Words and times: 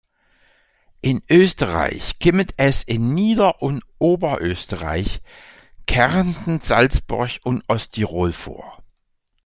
In 1.01 1.21
Österreich 1.29 2.17
kommt 2.17 2.55
es 2.57 2.81
in 2.81 3.13
Nieder- 3.13 3.61
und 3.61 3.83
Oberösterreich, 3.99 5.21
Kärnten, 5.85 6.59
Salzburg 6.59 7.39
und 7.43 7.63
Osttirol 7.69 8.33
vor. 8.33 8.81